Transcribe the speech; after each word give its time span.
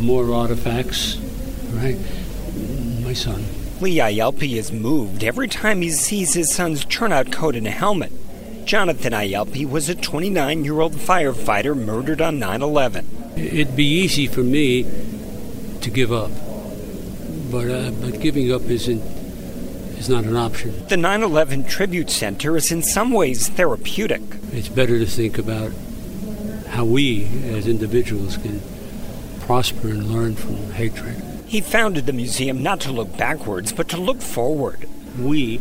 More 0.00 0.32
artifacts, 0.32 1.16
right? 1.72 1.98
My 3.02 3.12
son. 3.12 3.44
Lee 3.80 3.96
Ielpi 3.96 4.56
is 4.56 4.72
moved 4.72 5.22
every 5.22 5.48
time 5.48 5.82
he 5.82 5.90
sees 5.90 6.34
his 6.34 6.52
son's 6.52 6.84
turnout 6.84 7.30
coat 7.30 7.54
and 7.54 7.66
helmet. 7.66 8.12
Jonathan 8.64 9.12
Ielpi 9.12 9.68
was 9.68 9.88
a 9.88 9.94
29 9.94 10.64
year 10.64 10.80
old 10.80 10.94
firefighter 10.94 11.76
murdered 11.76 12.20
on 12.20 12.38
9 12.38 12.60
11. 12.60 13.34
It'd 13.36 13.76
be 13.76 13.86
easy 13.86 14.26
for 14.26 14.42
me 14.42 14.84
to 15.80 15.90
give 15.90 16.12
up, 16.12 16.30
but, 17.50 17.70
uh, 17.70 17.90
but 17.92 18.20
giving 18.20 18.52
up 18.52 18.62
isn't 18.62 19.00
is 19.98 20.08
not 20.08 20.24
an 20.24 20.36
option. 20.36 20.86
The 20.86 20.96
9 20.96 21.22
11 21.22 21.64
Tribute 21.64 22.10
Center 22.10 22.56
is 22.56 22.70
in 22.70 22.82
some 22.82 23.10
ways 23.10 23.48
therapeutic. 23.48 24.22
It's 24.52 24.68
better 24.68 24.98
to 24.98 25.06
think 25.06 25.38
about 25.38 25.72
how 26.68 26.84
we 26.84 27.26
as 27.48 27.66
individuals 27.66 28.36
can 28.36 28.60
prosper 29.48 29.88
and 29.88 30.12
learn 30.12 30.34
from 30.34 30.72
hatred. 30.72 31.16
He 31.46 31.62
founded 31.62 32.04
the 32.04 32.12
museum 32.12 32.62
not 32.62 32.80
to 32.80 32.92
look 32.92 33.16
backwards, 33.16 33.72
but 33.72 33.88
to 33.88 33.96
look 33.96 34.20
forward. 34.20 34.86
We 35.18 35.58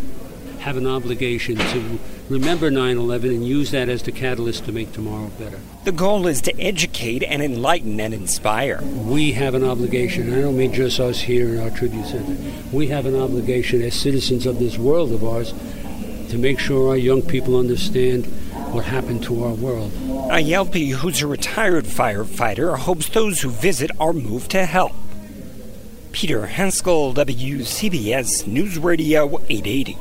have 0.60 0.76
an 0.76 0.86
obligation 0.86 1.56
to 1.56 1.98
remember 2.28 2.70
9 2.70 2.98
11 2.98 3.30
and 3.30 3.48
use 3.48 3.72
that 3.72 3.88
as 3.88 4.04
the 4.04 4.12
catalyst 4.12 4.66
to 4.66 4.74
make 4.74 4.92
tomorrow 4.92 5.32
better. 5.40 5.62
The 5.86 5.94
goal 5.94 6.28
is 6.28 6.42
to 6.42 6.60
educate 6.60 7.24
and 7.24 7.42
enlighten 7.42 7.98
and 8.02 8.14
inspire. 8.14 8.82
We 8.84 9.32
have 9.32 9.54
an 9.54 9.64
obligation, 9.64 10.34
I 10.34 10.42
don't 10.42 10.58
mean 10.58 10.74
just 10.74 11.00
us 11.00 11.22
here 11.22 11.48
in 11.48 11.62
our 11.62 11.70
tribute 11.70 12.08
center, 12.08 12.36
we 12.74 12.88
have 12.88 13.06
an 13.06 13.16
obligation 13.18 13.82
as 13.84 13.94
citizens 13.94 14.46
of 14.46 14.60
this 14.60 14.78
world 14.78 15.14
of 15.14 15.24
ours 15.24 15.54
to 16.28 16.38
make 16.38 16.60
sure 16.60 16.90
our 16.90 16.98
young 16.98 17.22
people 17.22 17.58
understand 17.58 18.26
what 18.74 18.84
happened 18.84 19.24
to 19.24 19.46
our 19.46 19.54
world. 19.54 19.94
Ielpi, 20.30 20.92
who's 20.92 21.22
a 21.22 21.28
retired 21.28 21.86
firefighter, 21.86 22.78
hopes 22.78 23.08
those 23.08 23.40
who 23.40 23.50
visit 23.50 23.92
are 23.98 24.12
moved 24.12 24.52
to 24.52 24.66
help. 24.66 24.92
Peter 26.12 26.46
Haskell, 26.46 27.14
WCBS 27.14 28.46
News 28.46 28.78
Radio 28.78 29.40
880. 29.48 29.98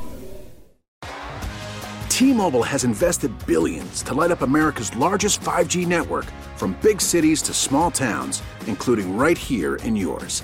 T-Mobile 2.09 2.63
has 2.63 2.83
invested 2.83 3.31
billions 3.45 4.03
to 4.03 4.13
light 4.13 4.31
up 4.31 4.41
America's 4.41 4.93
largest 4.97 5.39
5G 5.39 5.87
network 5.87 6.25
from 6.57 6.75
big 6.81 6.99
cities 6.99 7.41
to 7.43 7.53
small 7.53 7.89
towns, 7.89 8.43
including 8.65 9.15
right 9.15 9.37
here 9.37 9.75
in 9.77 9.95
yours. 9.95 10.43